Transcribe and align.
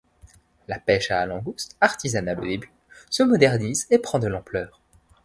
La 0.67 0.79
pêche 0.79 1.11
à 1.11 1.19
la 1.19 1.27
langouste, 1.27 1.77
artisanale 1.79 2.39
au 2.39 2.43
début, 2.47 2.71
se 3.11 3.21
modernise 3.21 3.85
et 3.91 3.99
prend 3.99 4.17
de 4.17 4.25
l'ampleur. 4.25 4.81